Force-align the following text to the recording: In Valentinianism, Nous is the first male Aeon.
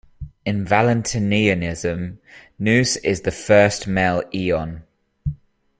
In 0.45 0.65
Valentinianism, 0.65 2.17
Nous 2.57 2.97
is 3.03 3.21
the 3.21 3.29
first 3.29 3.85
male 3.85 4.23
Aeon. 4.33 4.81